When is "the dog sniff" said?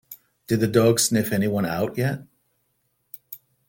0.61-1.31